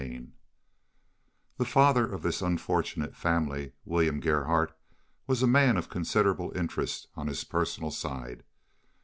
[0.01, 0.27] CHAPTER VI
[1.57, 4.75] The father of this unfortunate family, William Gerhardt,
[5.27, 8.43] was a man of considerable interest on his personal side.